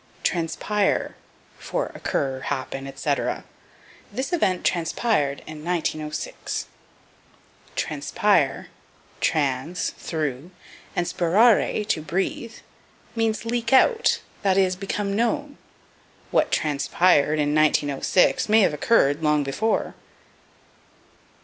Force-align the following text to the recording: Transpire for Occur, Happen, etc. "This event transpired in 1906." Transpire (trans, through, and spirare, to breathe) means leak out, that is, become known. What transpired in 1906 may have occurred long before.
Transpire 0.23 1.15
for 1.59 1.91
Occur, 1.93 2.39
Happen, 2.39 2.87
etc. 2.87 3.43
"This 4.11 4.33
event 4.33 4.65
transpired 4.65 5.43
in 5.45 5.63
1906." 5.63 6.65
Transpire 7.75 8.69
(trans, 9.19 9.91
through, 9.91 10.49
and 10.95 11.05
spirare, 11.07 11.85
to 11.85 12.01
breathe) 12.01 12.55
means 13.15 13.45
leak 13.45 13.71
out, 13.73 14.21
that 14.41 14.57
is, 14.57 14.75
become 14.75 15.15
known. 15.15 15.59
What 16.31 16.51
transpired 16.51 17.37
in 17.37 17.53
1906 17.53 18.49
may 18.49 18.61
have 18.61 18.73
occurred 18.73 19.21
long 19.21 19.43
before. 19.43 19.93